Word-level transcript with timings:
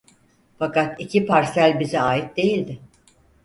Fakat 0.59 0.99
iki 0.99 1.25
parsel 1.25 1.79
bize 1.79 1.97
ait 2.01 2.37
değildi. 2.37 2.79